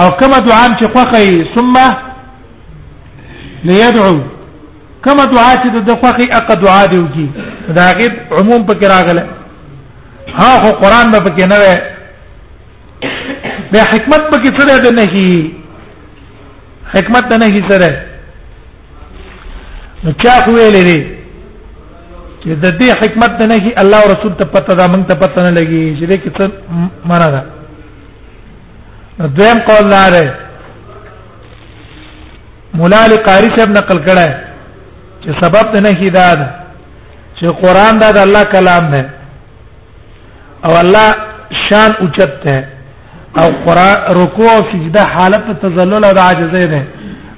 او 0.00 0.06
کما 0.22 0.38
دعا 0.48 0.64
چې 0.80 0.86
خوخي 0.96 1.28
ثم 1.54 1.74
ليدعو 3.70 4.18
کما 5.06 5.24
دعا 5.36 5.52
چې 5.54 5.84
د 5.90 5.92
خوخي 6.02 6.26
اق 6.40 6.50
دعا 6.66 6.82
دی 6.92 6.98
وکي 7.06 7.26
دا 7.80 7.86
غیب 8.02 8.14
عموم 8.40 8.62
په 8.70 8.74
راغله 8.94 9.24
ها 10.38 10.60
خو 10.62 10.70
قران 10.84 11.06
په 11.16 11.30
کې 11.38 11.46
نه 11.56 11.60
وي 11.64 11.76
د 13.74 13.76
حکمت 13.76 14.30
په 14.30 14.36
کې 14.38 14.50
څه 14.60 14.62
ده 14.84 14.90
نه 15.00 15.06
شي 15.14 15.32
حکمت 16.94 17.28
ته 17.30 17.36
نه 17.38 17.50
کی 17.52 17.60
سره 17.68 17.88
نو 20.04 20.12
چا 20.22 20.30
خو 20.44 20.50
ویلې 20.50 20.84
دي 20.84 21.06
چې 22.44 22.60
د 22.62 22.78
دې 22.80 22.98
حکمت 23.02 23.38
ته 23.40 23.46
نه 23.52 23.58
کی 23.66 23.72
الله 23.82 23.96
او 24.02 24.08
رسول 24.12 24.32
ته 24.40 24.44
پته 24.56 24.74
دا 24.80 24.86
موږ 24.86 25.06
ته 25.10 25.14
پته 25.22 25.42
نه 25.46 25.50
لګي 25.50 25.96
چې 25.98 26.04
دې 26.10 26.18
کې 26.22 26.30
څه 26.38 26.50
معنا 27.06 27.28
ده 27.30 27.42
دویم 29.36 29.58
قول 29.68 29.88
دار 29.90 30.12
ہے 30.20 30.26
مولا 32.80 32.98
علی 33.06 33.16
قاری 33.26 33.48
صاحب 33.56 33.70
نقل 33.78 33.98
کړه 34.06 34.34
چې 35.20 35.40
سبب 35.44 35.74
نه 35.82 35.92
کی 36.02 36.10
دا 36.18 36.28
ده 36.34 36.48
چې 37.38 37.46
قران 37.64 37.98
دا 38.04 38.12
د 38.18 38.24
الله 38.26 38.44
کلام 38.54 38.90
ده 38.90 39.08
او 40.68 40.76
الله 40.84 41.10
شان 41.68 41.90
اوچت 42.04 42.32
ده 42.44 42.56
او 43.40 43.48
قران 43.66 43.96
رکوع 44.20 44.50
او 44.56 44.62
سجده 44.72 45.02
حالت 45.16 45.44
تذلل 45.62 46.04
او 46.04 46.18
عاجزی 46.26 46.66
ده 46.72 46.82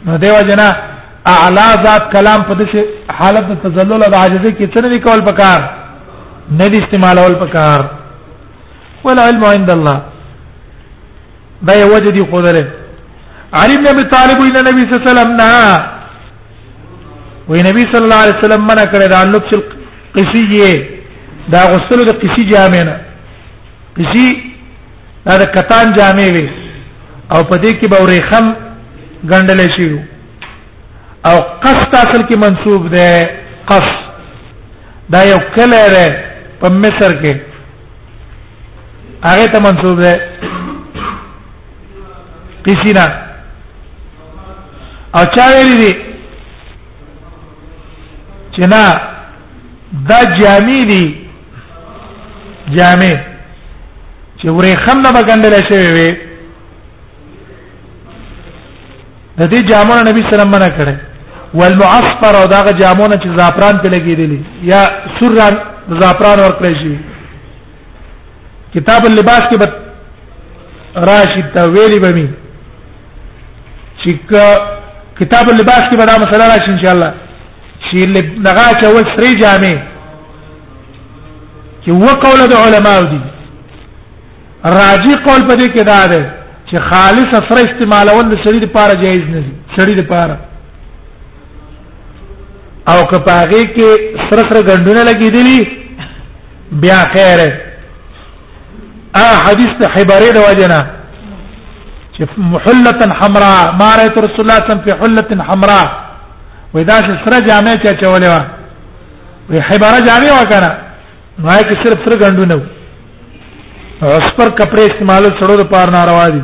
نو 0.07 0.13
دیو 0.23 0.41
جنا 0.51 0.69
اعلا 1.35 1.67
ذات 1.85 2.03
کلام 2.15 2.41
په 2.49 2.55
دې 2.59 2.77
حالت 3.19 3.47
تذلل 3.65 4.03
او 4.03 4.15
عاجزی 4.21 4.51
کې 4.59 4.65
څه 4.75 4.79
نه 4.83 4.99
کول 5.07 5.21
پکار 5.31 5.61
نه 6.59 6.67
دي 6.73 6.79
استعمالول 6.83 7.35
پکار 7.45 7.81
ولا 9.05 9.23
علم 9.29 9.45
عند 9.45 9.71
الله 9.77 9.99
دا 11.67 11.75
یو 11.83 11.89
وجه 11.95 12.11
دی 12.17 12.23
قدره 12.33 12.65
علی 13.61 13.75
ابن 13.79 13.87
ابي 13.95 14.03
طالب 14.15 14.41
وی 14.41 14.51
نبی 14.51 14.61
صلی 14.65 14.65
الله 14.67 14.71
علیه 14.75 14.99
وسلم 14.99 15.29
نه 15.41 15.53
وی 17.49 17.61
نبی 17.69 17.83
صلی 17.93 18.05
الله 18.07 18.23
علیه 18.25 18.37
وسلم 18.39 18.63
منع 18.71 18.85
کړی 18.93 19.07
دا 19.15 19.25
لبس 19.25 19.51
القصیه 19.59 20.73
دا 21.53 21.59
غسل 21.73 21.99
د 22.09 22.13
قصی 22.23 22.45
جامه 22.53 22.83
نه 22.89 22.97
قصی 23.99 24.54
دا 25.27 25.35
د 25.41 25.45
کتان 25.55 25.87
جامې 25.97 26.29
وي 26.35 26.47
او 27.33 27.41
په 27.51 27.57
دې 27.63 27.71
کې 27.81 27.87
به 27.93 27.99
ورېخم 28.05 28.47
ګندل 29.31 29.61
شي 29.77 29.89
او 31.29 31.37
قصد 31.65 31.91
اصل 32.05 32.23
کې 32.29 32.37
منسوب 32.45 32.83
ده 32.95 33.07
قص 33.71 33.89
دا 35.13 35.21
یو 35.33 35.39
کله 35.57 35.81
ده 35.97 36.07
په 36.61 36.67
مصر 36.83 37.11
کې 37.23 37.33
هغه 39.29 39.47
ته 39.53 39.59
منسوب 39.67 39.97
ده 40.05 40.13
قسینا 42.67 43.07
او 45.17 45.25
چا 45.35 45.45
ویلي 45.55 45.77
دي 45.83 45.93
چې 48.55 48.65
نه 48.73 48.85
دا 50.09 50.19
جامې 50.41 50.81
دي 50.91 51.05
جامې 52.77 53.34
چې 54.45 54.49
ورې 54.57 54.73
خم 54.85 54.99
نه 55.05 55.11
بګندل 55.17 55.55
شوی 55.69 55.89
وي 55.97 56.09
د 59.39 59.41
دې 59.53 59.61
جامونه 59.71 60.03
نبی 60.09 60.23
سلام 60.33 60.49
منه 60.55 60.69
کړي 60.69 60.97
والمعصفر 61.61 62.35
او 62.41 62.45
داغه 62.55 62.73
جامونه 62.83 63.15
چې 63.15 63.37
زعفران 63.39 63.79
په 63.81 63.89
لګیدلی 63.89 64.45
یا 64.73 64.83
سران 65.19 65.55
زعفران 66.03 66.39
ور 66.45 66.53
کړی 66.61 66.77
شي 66.83 66.99
کتاب 68.75 69.07
اللباس 69.09 69.43
کې 69.51 69.57
بت 69.65 69.73
راشد 71.13 71.53
تا 71.59 71.69
ویلی 71.77 72.01
بمی 72.07 72.29
چې 74.05 75.19
کتاب 75.19 75.51
اللباس 75.51 75.83
کې 75.85 75.97
به 75.97 76.05
دا 76.13 76.17
مسله 76.25 76.45
راشي 76.55 76.71
ان 76.77 76.83
شاء 76.85 76.93
الله 76.95 77.15
چې 77.81 77.97
لغا 78.49 78.69
چې 78.81 78.85
و 78.93 78.99
سری 79.19 79.37
جامع 79.45 79.75
چې 81.85 81.91
و 82.05 82.21
قول 82.25 82.49
د 82.49 82.55
علماو 82.67 83.09
دي 83.13 83.25
راجی 84.65 85.15
قول 85.25 85.43
په 85.49 85.55
دې 85.55 85.69
کې 85.71 85.83
دا 85.85 86.07
ده 86.07 86.33
چې 86.69 86.79
خالص 86.91 87.31
سره 87.49 87.65
استعمالول 87.71 88.25
د 88.31 88.37
سړي 88.45 88.59
لپاره 88.67 88.95
جایز 89.03 89.23
نه 89.31 89.41
دي 89.45 89.53
سړي 89.79 89.95
لپاره 90.01 90.37
او 92.89 93.05
که 93.11 93.19
پاغه 93.19 93.63
کې 93.77 93.91
سره 94.31 94.43
سره 94.51 94.63
غندونه 94.69 95.05
لګېدلې 95.05 95.61
بیا 96.73 96.99
خیره 97.15 97.51
ا 99.15 99.25
حدیث 99.49 99.71
ته 99.81 99.87
حبره 99.95 100.31
د 100.35 100.39
وجنا 100.49 100.81
چې 102.17 102.29
محله 102.37 103.15
حمراء 103.21 103.73
ما 103.81 103.97
رأيت 103.97 104.19
رسول 104.19 104.41
الله 104.41 104.55
صلى 104.59 104.65
الله 104.65 104.65
عليه 104.65 104.67
وسلم 104.67 104.85
في 104.87 104.93
حله 105.35 105.45
حمراء 105.49 105.87
واذا 106.75 106.95
سره 107.25 107.41
جامع 107.49 107.75
چا 107.77 107.93
چولې 107.93 108.29
و 108.33 108.37
وی 109.51 109.61
حبره 109.69 109.99
جامع 110.09 110.31
وکړه 110.41 110.73
نو 111.43 111.49
هغه 111.49 111.83
صرف 111.85 111.99
سره 112.09 112.19
غندونه 112.29 112.63
سپر 114.27 114.49
کپڑے 114.59 114.83
استعمال 114.85 115.25
سړو 115.41 115.57
د 115.63 115.67
پار 115.71 115.89
ناروا 115.97 116.27
دي 116.37 116.41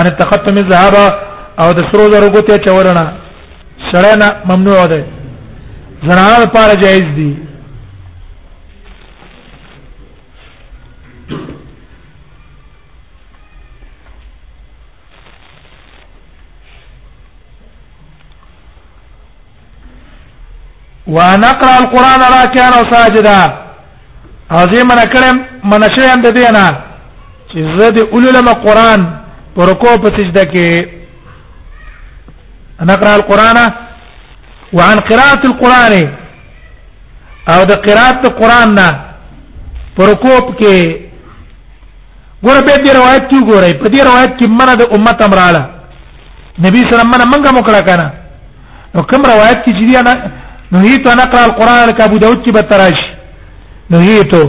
ان 0.00 0.06
تختم 0.18 0.58
الذهب 0.58 0.96
او 1.62 1.72
د 1.78 1.84
سرو 1.92 2.04
زرو 2.12 2.28
ګوتې 2.28 2.64
چورنا 2.66 3.04
سړنا 3.92 4.28
ممنوع 4.50 4.84
ده 4.86 5.04
زنانه 6.10 6.38
لپاره 6.44 6.74
جایز 6.84 7.10
دي 7.16 7.32
وانا 21.16 21.48
اقرا 21.54 21.74
القران 21.82 22.20
راكعا 22.36 22.70
وساجدا 22.76 23.36
عظیم 24.62 24.92
انا 24.94 25.04
کلم 25.16 25.42
منشئ 25.72 26.06
اند 26.12 26.30
دینه 26.38 26.64
چې 27.52 27.60
زه 27.78 27.88
د 27.94 27.98
علماء 28.16 28.54
قران 28.66 29.00
پر 29.56 29.68
کو 29.82 29.90
په 30.02 30.08
سجده 30.16 30.44
کې 30.52 31.00
انا 32.82 32.94
قرأ 33.00 33.12
القرآن 33.14 33.58
وعن 34.76 34.98
قراءة 35.10 35.42
القرآن 35.50 35.92
او 37.54 37.58
د 37.70 37.72
قراءة 37.86 38.20
القرآن 38.28 38.68
نه 38.78 38.88
پر 39.96 40.10
کو 40.22 40.34
کې 40.60 40.96
ګور 42.44 42.58
به 42.66 42.76
دې 42.84 42.96
روایت 42.98 43.24
کې 43.30 43.40
ګورې 43.48 43.82
په 43.82 43.88
دې 43.92 44.00
روایت 44.08 44.32
کې 44.40 44.46
منه 44.48 44.74
د 44.80 44.82
امت 44.96 45.18
امراله 45.28 45.62
نبی 46.58 46.78
صلی 46.84 46.94
الله 46.94 47.06
علیه 47.06 47.16
وسلم 47.16 47.32
منګه 47.34 47.50
مکړه 47.58 47.82
کنه 47.86 48.12
نو 48.94 49.02
کوم 49.10 49.22
روایت 49.34 49.58
کې 49.66 49.72
چې 49.76 49.84
دی 49.86 49.96
انا 49.96 50.14
نهیتو 50.72 51.10
انا 51.14 51.24
قرأ 51.32 51.44
القرآن 51.50 51.80
لك 51.88 52.00
ابو 52.08 52.16
داود 52.24 52.40
کې 52.46 52.52
به 52.52 52.62
تراش 52.62 52.98
نهیتو 53.90 54.42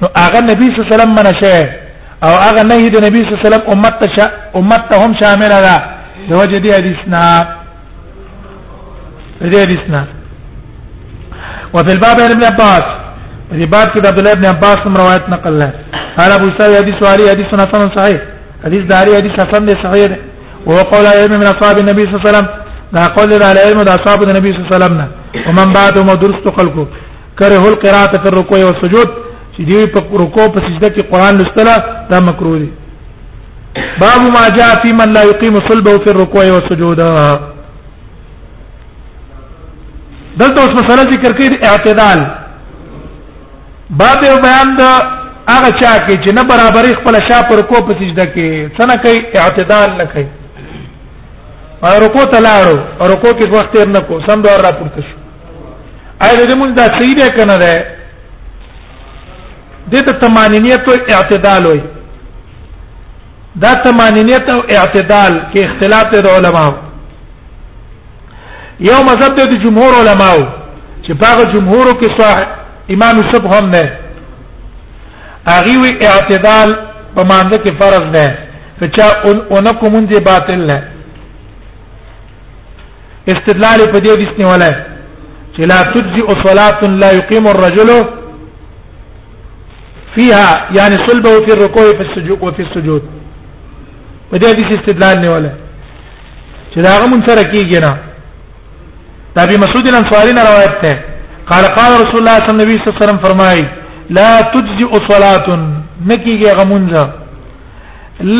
نو 0.00 0.06
هغه 0.24 0.40
نبی 0.50 0.64
صلی 0.68 0.82
الله 0.82 0.88
علیه 0.88 0.96
وسلم 0.96 1.14
منه 1.20 1.32
شه 1.44 1.81
او 2.24 2.30
هغه 2.44 2.62
نه 2.70 2.88
د 2.94 2.96
نبی 3.06 3.18
صلی 3.18 3.32
الله 3.32 3.40
علیه 3.42 3.48
وسلم 3.48 3.64
امت 3.72 3.94
ته 4.00 4.08
شا... 4.16 4.26
امت 4.58 4.82
ته 4.90 4.96
هم 5.04 5.12
شامل 5.20 5.52
ده 5.66 5.76
د 6.28 6.32
وجه 6.40 6.58
دی 6.64 6.70
حدیثنا 6.78 7.22
دې 9.50 9.56
حدیثنا 9.66 10.00
وفي 11.74 11.92
الباب 11.96 12.16
ابن 12.20 12.42
عباس 12.50 12.82
في 13.50 13.66
باب 13.74 13.86
كده 13.94 14.08
عبد 14.08 14.18
الله 14.18 14.34
بن 14.34 14.44
عباس 14.46 14.78
من 14.86 14.96
روايات 15.02 15.28
نقل 15.28 15.54
له 15.58 15.70
قال 16.18 16.30
ابو 16.38 16.46
سعيد 16.58 16.76
حديث 16.82 16.96
واري 17.02 17.30
حديث 17.34 17.46
حسن 17.46 17.90
صحيح 17.98 18.20
حديث 18.64 18.80
داري 18.92 19.16
حديث 19.20 19.32
حسن 19.40 19.66
صحيح 19.84 20.06
ده 20.12 20.16
وهو 20.66 20.78
قول 20.92 21.06
علم 21.06 21.32
من 21.42 21.46
اصحاب 21.54 21.76
النبي 21.82 22.02
صلى 22.04 22.14
الله 22.14 22.22
عليه 22.22 22.30
وسلم 22.36 22.48
دا 22.94 23.06
قول 23.16 23.30
على 23.50 23.60
علم 23.66 23.78
دا 23.88 23.92
اصحاب 24.00 24.18
النبي 24.26 24.48
صلى 24.52 24.60
الله 24.60 24.68
عليه 24.72 24.76
وسلم 24.84 25.08
ومن 25.48 25.68
بعدهم 25.78 26.06
درست 26.24 26.46
خلقه 26.60 26.86
كره 27.38 27.62
القراءه 27.72 28.12
في 28.22 28.28
الركوع 28.32 28.58
والسجود 28.66 29.08
چې 29.56 29.62
دی 29.68 29.86
په 29.94 30.00
رکوع 30.24 30.46
په 30.54 30.64
سجده 30.66 30.88
کې 30.94 31.10
قران 31.12 31.38
لستله 31.40 31.74
دا 32.10 32.20
مکروه 32.28 32.58
دی 32.62 32.70
باب 34.00 34.22
ما 34.36 34.44
جاء 34.56 34.72
في 34.84 34.92
من 35.00 35.12
لا 35.16 35.22
يقيم 35.30 35.58
صلبه 35.68 35.92
في 36.04 36.10
الركوع 36.10 36.44
والسجود 36.52 36.96
دلته 40.40 40.58
اوس 40.62 40.76
مسله 40.82 41.02
ذکر 41.12 41.32
کړي 41.36 41.68
اعتدال 41.70 42.20
باب 44.02 44.20
بیان 44.46 44.74
دا 44.82 44.90
هغه 45.48 45.70
چا 45.80 45.98
کې 46.06 46.14
چې 46.24 46.34
نه 46.36 46.42
برابرې 46.52 46.94
خپل 47.00 47.14
شا 47.30 47.42
پر 47.48 47.60
کو 47.70 47.84
په 47.86 47.94
سجده 48.00 48.30
کې 48.34 48.70
څنګه 48.78 49.02
کوي 49.04 49.42
اعتدال 49.44 49.96
نه 49.96 50.04
کوي 50.12 50.26
او 51.86 51.96
رکوع 52.06 52.24
تلاړو 52.24 52.78
او 53.00 53.06
رکوع 53.06 53.32
کې 53.32 53.54
وخت 53.56 53.74
یې 53.76 53.86
نه 53.96 54.00
کو 54.10 54.20
سم 54.28 54.42
دا 54.44 54.56
را 54.66 54.72
پورته 54.72 55.00
شو 55.08 55.16
اې 56.22 56.48
دې 56.48 56.54
مونږ 56.54 56.74
دا 56.74 56.82
صحیح 56.98 57.14
ده 57.16 57.30
کنه 57.40 57.56
ده 57.64 57.74
دې 59.90 60.02
ته 60.06 60.12
تمانینیت 60.26 60.88
او 60.88 60.94
اعتدال 61.16 61.66
وي 61.66 61.80
دا 63.56 63.74
تمانینیت 63.74 64.50
او 64.50 64.60
اعتدال 64.78 65.32
کې 65.54 65.58
اختلاف 65.66 66.04
دی 66.12 66.20
د 66.22 66.26
علماو 66.26 66.72
یو 68.80 68.98
مذهب 69.08 69.32
دی 69.38 69.44
د 69.48 69.62
جمهور 69.64 69.92
علماو 70.02 70.40
چې 71.04 71.12
باغ 71.22 71.38
جمهور 71.54 71.86
کې 72.00 72.20
صاحب 72.20 72.48
امام 72.90 73.16
صبح 73.32 73.52
هم 73.58 73.66
نه 73.74 73.84
هغه 75.48 75.78
وی 75.82 75.92
اعتدال 76.10 76.76
په 77.16 77.22
مانده 77.30 77.56
کې 77.64 77.72
فرض 77.80 78.04
نه 78.16 78.38
فچا 78.80 79.06
اونکو 79.26 79.86
مونږه 79.90 80.22
باطل 80.30 80.66
نه 80.70 80.82
استدلال 83.32 83.78
په 83.92 83.98
دې 83.98 84.12
د 84.18 84.22
اسنی 84.28 84.44
ولا 84.44 84.70
چې 85.56 85.60
لا 85.70 85.82
تجزئ 85.92 86.26
صلاه 86.48 86.82
لا 87.02 87.10
يقيم 87.12 87.46
الرجل 87.46 87.90
فيها 90.16 90.54
يعني 90.78 90.96
صلبه 91.06 91.32
في 91.46 91.52
الركوع 91.52 91.82
في 91.90 92.02
السجود 92.02 92.38
وفي 92.42 92.62
السجود 92.62 93.02
په 94.32 94.36
دې 94.38 94.46
حدیث 94.48 94.68
استدلال 94.78 95.22
نه 95.22 95.30
ولا 95.34 95.52
چې 96.74 96.78
دا 96.84 96.88
هغه 96.98 97.06
منتر 97.12 97.36
کیږي 97.52 97.78
نه 97.86 97.92
دا 99.36 99.40
ابي 99.46 99.56
مسعود 99.64 99.86
الانصاري 99.88 100.32
نه 100.36 100.42
روایت 100.50 100.76
ده 100.84 100.92
قال 101.50 101.64
قال 101.78 101.90
رسول 102.04 102.18
الله 102.20 102.34
صلى 102.38 102.50
الله 102.50 102.64
عليه 102.64 103.02
وسلم 103.02 103.22
فرمای 103.26 103.60
لا 104.18 104.32
تجزئ 104.54 104.92
صلاه 105.12 105.46
نکیږي 106.10 106.50
غمونځه 106.58 107.04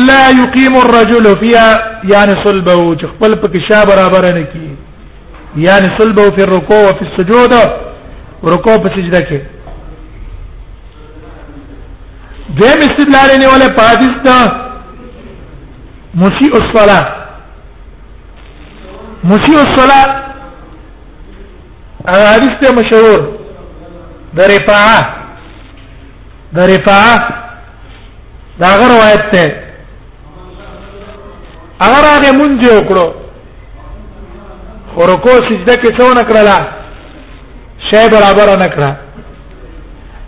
لا 0.09 0.23
يقيم 0.41 0.73
الرجل 0.85 1.25
فيها 1.41 1.67
يعني 2.13 2.33
صلبه 2.45 2.77
چې 2.99 3.05
خپل 3.11 3.31
پکې 3.43 3.59
شا 3.69 3.79
برابر 3.91 4.33
نه 4.37 4.45
کی 4.53 4.67
یعنی 5.65 5.87
صلبه 5.99 6.23
فی 6.35 6.41
الرکوع 6.43 6.81
وفی 6.87 7.05
السجود 7.07 7.51
رکوع 8.53 8.75
په 8.83 8.89
سجده 8.95 9.19
کې 9.27 9.39
دیم 12.49 12.77
استدلال 12.81 13.39
نه 13.39 13.47
ولا 13.47 13.69
پادیس 13.77 14.15
دا 14.25 14.37
مسیء 16.15 16.49
الصلاه 16.55 17.05
مسیء 19.23 19.59
الصلاه 19.59 20.23
حدیث 22.35 22.51
ته 22.67 22.71
مشهور 22.75 23.29
د 24.37 24.41
رفاعه 24.41 25.01
د 26.55 26.59
رفاعه 26.59 27.17
دا 28.61 28.67
غره 28.67 28.87
روایت 28.97 29.31
ته 29.31 29.63
اگر 31.79 32.03
هغه 32.05 32.31
مونږ 32.31 32.63
وکړو 32.69 33.07
خورکو 34.95 35.29
سجده 35.29 35.75
کې 35.77 35.97
څو 35.97 36.07
نکړه 36.19 36.67
شی 37.89 38.07
برابر 38.13 38.63
نکړه 38.65 39.12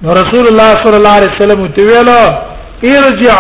نو 0.04 0.10
رسول 0.22 0.46
الله 0.48 0.70
صلی 0.84 0.96
الله 1.00 1.16
علیه 1.20 1.32
وسلم 1.36 1.60
ته 1.76 1.82
ویلو 1.90 2.20
ارجع 3.02 3.38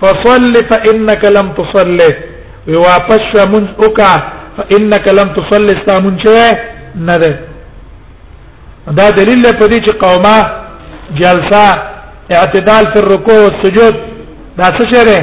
فصل 0.00 0.54
فانك 0.70 1.22
لم 1.36 1.46
تصل 1.58 1.98
واپس 2.84 3.36
من 3.52 3.64
اوکا 3.82 4.16
فانك 4.56 5.06
لم 5.18 5.28
تصل 5.36 5.64
استامن 5.70 6.16
چه 6.24 6.58
نه 6.96 7.16
ده 7.18 7.38
دا 8.98 9.10
دلیل 9.10 9.42
په 9.58 9.66
دې 9.70 9.80
چې 9.86 9.92
قومه 9.92 10.46
جلسه 11.20 11.62
اعتدال 12.36 12.84
فی 12.92 12.98
الرکوع 13.02 13.38
والسجود 13.44 13.94
دا 14.58 14.64
څه 14.78 14.84
شری 14.94 15.20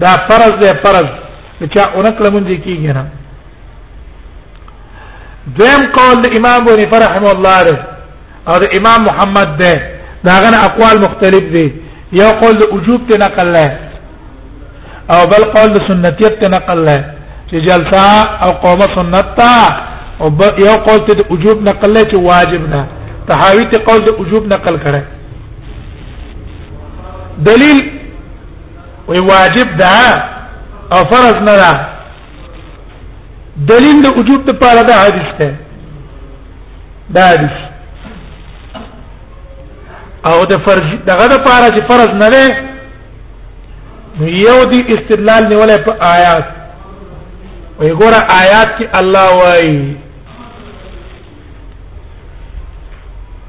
دا 0.00 0.10
فرض 0.30 0.52
دی 0.62 0.72
فرض 0.84 1.06
چې 1.72 1.80
اونکله 1.94 2.30
مونږ 2.30 2.46
کیږي 2.64 2.92
نه 2.98 3.06
دیم 5.58 5.82
قول 5.96 6.16
د 6.22 6.26
امام 6.36 6.64
بني 6.64 6.86
فرحم 6.90 7.24
الله 7.26 7.48
علیه 7.60 7.91
او 8.48 8.54
د 8.62 8.64
امام 8.78 9.00
محمد 9.08 9.48
ده 9.58 9.72
داغه 10.24 10.56
اقوال 10.68 10.96
مختلف 11.06 11.44
دي 11.54 11.66
یو 12.20 12.30
قول 12.40 12.54
د 12.62 12.64
وجوب 12.74 13.00
ته 13.10 13.16
نقل 13.24 13.52
له 13.52 13.78
او 15.12 15.20
بل 15.32 15.42
قول 15.54 15.70
د 15.74 15.78
سنتیت 15.88 16.34
ته 16.40 16.48
نقل 16.56 16.78
له 16.88 16.96
چې 17.50 17.56
جلسه 17.68 18.04
او 18.44 18.50
قوم 18.64 18.80
سنت 18.96 19.26
تا 19.36 19.54
او 20.20 20.26
یو 20.66 20.76
قول 20.88 21.00
ته 21.06 21.14
د 21.20 21.32
وجوب 21.32 21.56
نقل 21.70 21.94
له 21.94 22.00
چې 22.00 22.18
واجب 22.30 22.68
نه 22.74 22.82
تحاوی 23.28 23.64
ته 23.72 23.84
قول 23.88 24.04
د 24.04 24.08
وجوب 24.20 24.46
نقل 24.54 24.74
کړه 24.84 25.02
دلیل 27.48 27.78
وی 29.08 29.18
واجب 29.32 29.76
ده 29.76 30.24
او 30.94 31.00
فرض 31.10 31.34
نه 31.46 31.54
ده 31.62 31.72
دلیل 33.74 33.98
د 34.02 34.06
وجوب 34.18 34.46
ته 34.46 34.52
پاره 34.62 34.82
ده 34.88 34.94
حدیث 35.04 35.28
ده 35.40 35.54
دا 37.14 37.22
حدیث 37.32 37.71
او 40.30 40.38
د 40.52 40.54
فرض 40.66 40.84
دغه 41.06 41.26
د 41.34 41.36
پاره 41.46 41.68
چې 41.74 41.82
فرض 41.90 42.10
نه 42.22 42.28
دی 42.34 42.50
یو 44.48 44.58
دی 44.70 44.80
استدلال 44.94 45.42
نیولې 45.52 45.78
په 45.86 45.92
آیات 46.16 46.44
وي 47.78 47.90
ګوره 48.00 48.20
آیات 48.42 48.68
کې 48.78 48.84
الله 49.00 49.28
وایي 49.40 49.96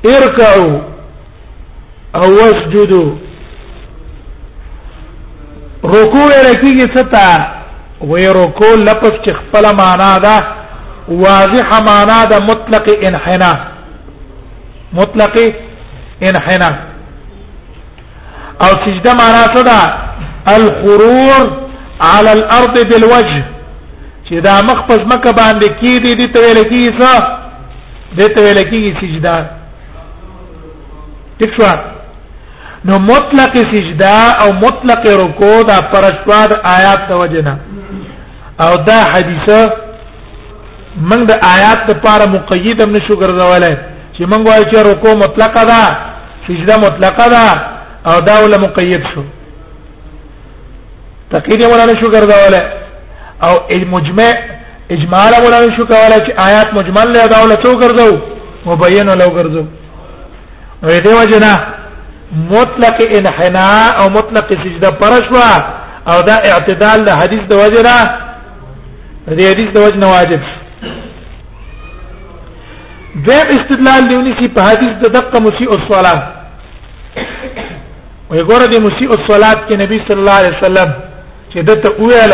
اركعوا 0.05 0.81
او 2.19 2.29
اسجدوا 2.47 3.09
رکوع 5.95 6.29
رکیږي 6.49 6.87
ستا 6.95 7.29
وی 8.09 8.25
رکوع 8.41 8.73
لفظ 8.89 9.13
چې 9.25 9.31
خپل 9.39 9.75
معنا 9.75 10.17
ده 10.25 10.35
واضح 11.09 11.67
معنا 11.89 12.25
ده 12.25 12.39
مطلق 12.39 12.85
انحناء 13.07 13.57
مطلق 14.93 15.37
انحنا 16.29 16.69
او 18.61 18.67
سجده 18.83 19.11
معنا 19.21 19.43
څه 19.55 19.61
ده 19.61 19.79
الخرور 20.57 21.41
على 22.01 22.33
الارض 22.37 22.75
بالوجه 22.89 23.41
چې 24.29 24.33
دا 24.47 24.55
مخ 24.67 24.85
پس 24.89 24.99
مکه 25.13 25.31
باندې 25.31 25.69
کی 25.81 25.95
دي 26.03 26.13
د 26.21 26.33
تویل 26.35 26.59
کی 26.71 26.83
څه 26.97 27.23
د 28.19 28.23
تویل 28.35 28.63
کی 28.69 28.83
سجدا 29.01 29.37
ٹھیک 31.37 31.51
شو 31.59 31.73
نو 32.87 32.97
مطلق 33.11 33.55
سجدا 33.73 34.17
او 34.41 34.49
مطلق 34.65 35.07
رکوع 35.21 35.61
دا 35.69 35.77
پرشواد 35.93 36.51
آیات 36.73 37.07
توجنا 37.09 37.55
او 38.65 38.71
دا 38.89 38.99
حدیثه 39.15 39.59
موږ 41.09 41.25
د 41.31 41.45
آیات 41.55 41.89
لپاره 41.89 42.25
مقید 42.37 42.81
هم 42.81 42.89
نشو 42.91 43.15
ګرځولای 43.19 43.77
چې 44.13 44.21
موږ 44.21 44.47
وایو 44.47 44.63
چې 44.63 44.77
رکوع 44.91 45.13
مطلق 45.25 45.53
ده 45.71 45.83
سجده 46.47 46.77
مطلقه 46.77 47.27
ده 47.33 47.41
او 48.11 48.19
دا 48.27 48.35
ول 48.43 48.55
مقید 48.65 49.01
شو 49.15 49.23
تقید 51.33 51.61
ولا 51.63 51.85
نشو 51.85 52.07
ګرځول 52.15 52.55
او 53.43 53.53
مجمع 53.91 54.33
اجمال 54.95 55.33
ولا 55.45 55.67
نشو 55.67 55.85
کولای 55.85 56.19
چې 56.25 56.39
آیات 56.47 56.67
مجمل 56.79 57.07
له 57.13 57.25
دا 57.27 57.43
ول 57.43 57.55
تو 57.55 57.71
ګرځو 57.81 58.17
مبین 58.65 59.07
له 59.19 59.25
ګرځو 59.37 59.65
وې 60.83 61.01
دی 61.03 61.09
وجنا 61.21 61.53
مطلق 62.49 62.97
انحناء 63.17 63.99
او 64.01 64.09
مطلق 64.09 64.45
سجده 64.63 64.89
پرشوا 64.91 65.49
او 66.09 66.21
دا 66.21 66.35
اعتدال 66.53 67.05
له 67.05 67.11
حدیث 67.21 67.43
د 67.51 67.53
وجنا 67.53 67.97
دې 69.27 69.43
حدیث 69.51 69.69
د 69.75 69.77
وجنا 69.85 70.07
واجب 70.07 70.41
دیم 73.15 73.47
استدلال 73.55 74.03
دیونی 74.09 74.31
سی 74.39 74.47
په 74.53 74.61
حدیث 74.69 74.93
د 75.01 75.11
دقه 75.13 75.39
مسیء 75.45 75.69
الصلاه 75.73 76.19
وی 78.29 78.41
ګوره 78.43 78.67
د 78.69 78.75
مسیء 78.85 79.09
الصلاه 79.17 79.53
کې 79.67 79.75
نبی 79.83 79.97
صلی 80.07 80.19
الله 80.21 80.37
علیه 80.41 80.55
وسلم 80.57 80.89
چې 81.53 81.61
دته 81.67 81.89
ویل 81.99 82.33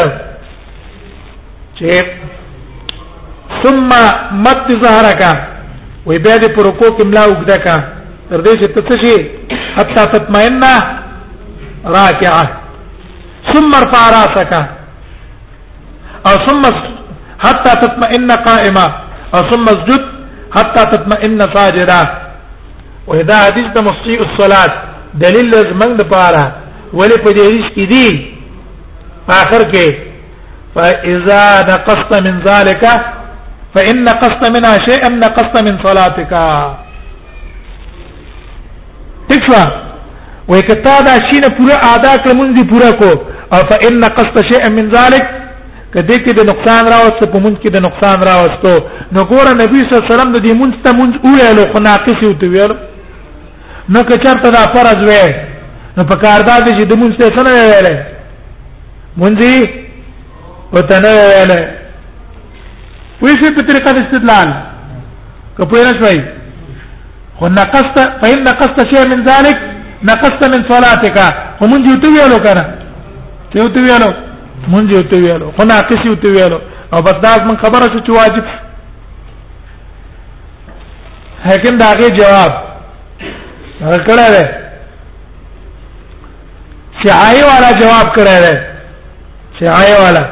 چې 1.80 3.60
ثم 3.64 3.90
مت 4.46 4.72
ظهرک 4.84 5.24
وی 6.06 6.18
بیا 6.28 6.36
د 6.44 6.54
پرکو 6.58 6.92
کې 6.96 7.06
ملا 7.10 7.24
وګدا 7.26 7.58
کا 7.66 7.76
تر 8.30 8.42
دې 8.46 8.54
چې 8.62 8.68
ته 8.76 9.00
شي 9.02 9.18
حتا 9.80 10.06
تطمئن 10.12 10.64
راکعه 11.86 12.44
ثم 13.54 13.76
ارفع 13.82 14.06
راسک 14.16 14.54
او 16.32 16.34
ثم 16.48 16.62
حتى 17.46 17.72
تطمئن 17.84 18.32
قائما 18.48 18.86
او 19.36 19.44
ثم 19.52 19.64
اسجد 19.74 20.09
حتى 20.56 20.86
تطمئن 20.86 21.40
ساجدا 21.56 22.00
وهذا 23.08 23.36
حديث 23.46 23.68
د 23.78 23.80
مسيء 23.90 24.20
الصلاه 24.28 24.70
دلیل 25.24 25.48
لازم 25.52 25.92
د 25.98 26.02
پاره 26.14 26.46
ولې 27.00 27.18
په 27.24 27.32
دې 27.38 27.46
حدیث 27.54 27.68
کې 27.76 27.86
دی 27.94 28.10
اخر 29.42 29.62
کې 29.74 29.88
فاذا 30.76 31.44
نقصت 31.74 32.12
من 32.26 32.36
ذلك 32.50 32.84
فان 33.76 33.98
نقصت 34.10 34.44
منها 34.56 34.76
شيئا 34.90 35.10
نقصت 35.24 35.56
من 35.68 35.76
صلاتك 35.88 36.32
تکفا 39.30 39.64
وکتا 40.52 40.96
دا 41.08 41.16
شي 41.30 41.40
نه 41.44 41.48
پورا 41.58 41.76
ادا 41.96 42.14
کړم 42.24 42.40
دي 42.58 42.64
پورا 42.72 42.92
کو 43.02 43.12
او 43.54 43.60
فان 43.72 43.94
نقصت 44.04 44.36
شيئا 44.52 44.70
من 44.78 44.86
ذلك 44.98 45.26
کدی 45.94 46.18
کې 46.24 46.32
د 46.40 46.42
نقصان 46.52 46.84
راوسته 46.94 47.26
په 47.34 47.40
مونږ 47.44 47.56
کې 47.62 47.70
د 47.76 47.78
نقصان 47.88 48.18
راوسته 48.24 48.84
نو 49.18 49.22
ګوره 49.30 49.54
نبی 49.62 49.80
صلی 49.80 49.96
الله 49.98 50.04
علیه 50.06 50.16
وسلم 50.16 50.34
د 50.38 50.40
دې 50.46 50.54
مونږ 50.62 50.72
ته 50.84 50.92
مونږ 51.00 51.12
ویلو 51.24 51.66
خو 51.74 51.80
ناقص 51.86 52.20
یو 52.24 52.34
ویلو 52.56 52.76
نو 53.94 54.02
که 54.10 54.18
چرته 54.26 54.50
دا 54.56 54.64
فرض 54.74 55.02
وې 55.10 55.32
نو 55.98 56.04
په 56.12 56.16
کار 56.24 56.42
دا 56.50 56.56
چې 56.78 56.84
د 56.92 57.00
مونږ 57.02 57.14
ته 57.20 57.30
څه 57.30 57.42
نه 57.46 57.52
ویلې 57.56 57.96
مونږ 59.18 59.40
وته 60.76 61.00
نه 61.06 61.12
ویلې 61.22 61.60
وې 63.22 63.34
څه 63.42 63.52
په 63.58 63.62
طریقه 63.72 63.92
د 63.94 64.00
استدلال 64.04 64.50
کپوی 65.58 65.84
نه 65.90 65.94
شوي 66.04 66.22
خو 67.42 67.48
نقصت 67.58 68.00
فإن 68.22 68.40
نقصت 68.52 68.92
شيء 68.94 69.10
من 69.16 69.24
ذلك 69.24 69.58
نقصت 70.14 70.42
من 70.56 70.70
صلاتك 70.72 71.18
خو 71.58 71.66
مونږ 71.68 71.86
یو 71.92 71.96
ته 71.96 72.08
ویلو 72.20 72.40
کنه 72.48 72.66
ته 73.54 73.60
یو 73.66 73.70
ته 73.74 73.82
ویلو 73.90 74.14
مونږ 74.72 74.94
یو 74.98 75.02
ته 75.12 75.18
ویلو 75.28 75.52
خو 75.58 75.64
ناقص 75.76 76.06
یو 76.14 76.18
ته 76.24 76.30
ویلو 76.42 76.60
او 76.94 77.02
بس 77.06 77.14
دا 77.22 77.38
من 77.52 77.58
خبره 77.58 77.88
چې 77.94 78.20
واجب 78.22 78.46
حاکم 81.50 81.76
دا 81.82 81.90
غي 82.00 82.10
جواب 82.20 82.52
کړه 84.08 84.26
ده 84.36 84.44
شعای 87.02 87.40
والا 87.50 87.70
جواب 87.82 88.08
کړه 88.16 88.38
ده 88.46 88.54
شعای 89.60 89.94
والا 90.02 90.24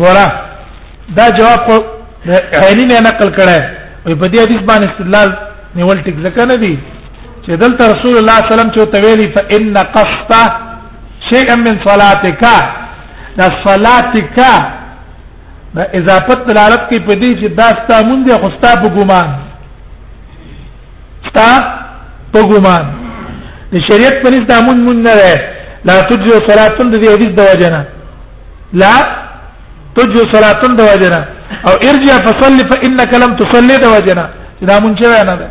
ګورا 0.00 0.26
دا 1.18 1.26
جواب 1.36 1.60
عینی 2.64 2.84
نه 2.90 2.98
نقل 3.06 3.30
کړه 3.38 3.56
وي 4.06 4.14
په 4.14 4.26
دې 4.32 4.38
حدیث 4.44 4.62
باندې 4.68 4.90
استدلال 4.90 5.28
نیول 5.76 5.98
ټیک 6.04 6.16
ځکه 6.26 6.44
نه 6.52 6.56
دی 6.64 6.74
چې 7.44 7.50
دلته 7.64 7.82
رسول 7.94 8.16
الله 8.18 8.36
صلی 8.38 8.52
الله 8.52 8.52
علیه 8.52 8.54
وسلم 8.54 8.70
چې 8.74 8.92
تویلی 8.94 9.28
فإن 9.36 9.74
قصت 9.94 10.52
شيئا 11.32 11.54
من 11.66 11.74
صلاتك 11.86 12.40
دا 13.38 13.48
صلاتك 13.64 14.38
دا 15.76 15.82
اضافت 15.98 16.40
دلالت 16.50 16.82
کوي 16.88 16.98
په 17.06 17.14
دې 17.20 17.30
چې 17.40 17.48
دا 17.60 17.68
ستا 17.80 17.96
مونږ 18.08 18.20
دی 18.26 18.32
خو 18.42 18.48
ستا 18.56 18.70
په 18.82 18.88
ګومان 18.96 19.28
ستا 21.28 21.48
په 22.32 22.40
ګومان 22.50 22.86
د 23.72 23.74
شریعت 23.88 24.14
په 24.24 24.28
نس 24.32 24.44
دا 24.52 24.58
مونږ 24.66 24.78
مونږ 24.86 24.98
نه 25.06 25.12
ده 25.18 25.38
لا 25.88 25.96
تجو 26.10 26.32
صلاتن 26.48 26.86
د 26.92 26.94
دې 27.02 27.08
حدیث 27.14 27.32
د 27.36 27.40
وجنه 27.50 27.80
لا 28.82 28.94
تجو 29.96 30.22
صلاتن 30.34 30.72
د 30.76 30.80
وجنه 30.90 31.20
او 31.68 31.72
ارجع 31.90 32.16
فصل 32.26 32.60
فانك 32.72 33.12
لم 33.22 33.32
تصلي 33.40 33.76
د 33.84 33.86
وجنه 33.94 34.24
دا 34.70 34.74
مونږ 34.84 34.94
چه 35.02 35.24
نه 35.30 35.36
ده 35.40 35.48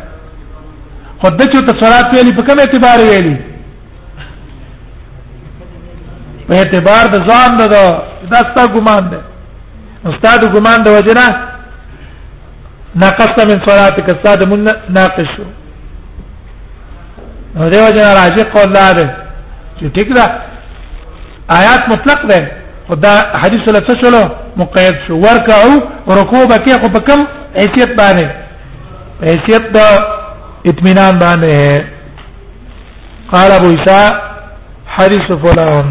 خو 1.20 1.26
د 1.38 1.42
چې 1.50 1.58
ته 1.66 1.72
صلات 1.84 2.06
ویلې 2.14 2.32
په 2.38 2.42
کوم 2.46 2.58
اعتبار 2.60 2.98
ویلې 3.08 3.36
په 6.46 6.52
اعتبار 6.60 7.04
د 7.14 7.16
ځان 7.28 7.50
ده 7.60 7.66
دا 8.32 8.40
ستا 8.48 8.64
ګومان 8.76 9.04
ده 9.12 9.20
استاد 10.10 10.40
ګمان 10.54 10.78
د 10.84 10.86
وجنا 10.96 11.26
ناقص 13.02 13.34
من 13.50 13.58
صلاتك 13.66 14.06
استاد 14.10 14.40
من 14.52 14.60
ناقص 14.98 15.32
نو 17.56 17.62
دیو 17.74 17.88
جنا 17.96 18.10
راځي 18.20 18.42
قول 18.54 18.68
لا 18.78 18.86
ده 18.98 19.04
چې 19.78 19.84
ټیک 19.98 20.08
ده 20.18 20.24
آیات 21.58 21.82
مطلق 21.92 22.20
ده 22.32 22.40
خدا 22.88 23.12
حدیث 23.42 23.62
له 23.74 23.80
فشلو 23.90 24.22
مقید 24.62 24.94
شو 25.06 25.14
ورکعو 25.26 25.74
رکوبه 26.08 26.56
کې 26.56 26.80
خو 26.84 26.88
بکم 26.98 27.20
حیثیت 27.60 27.90
باندې 28.00 28.26
حیثیت 29.30 29.62
د 29.78 29.80
اطمینان 30.72 31.14
باندې 31.24 31.56
قال 33.32 33.48
ابو 33.58 33.68
عيسى 33.76 34.02
حديث 34.98 35.26
فلان 35.46 35.86